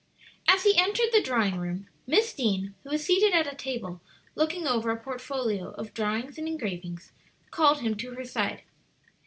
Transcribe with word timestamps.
As 0.47 0.63
he 0.63 0.75
entered 0.75 1.09
the 1.13 1.21
drawing 1.21 1.59
room, 1.59 1.87
Miss 2.07 2.33
Deane, 2.33 2.73
who 2.81 2.89
was 2.89 3.05
seated 3.05 3.33
at 3.33 3.45
a 3.45 3.55
table 3.55 4.01
looking 4.33 4.65
over 4.67 4.89
a 4.89 4.97
portfolio 4.99 5.73
of 5.77 5.93
drawings 5.93 6.39
and 6.39 6.47
engravings, 6.47 7.11
called 7.51 7.81
him 7.81 7.93
to 7.97 8.15
her 8.15 8.25
side. 8.25 8.63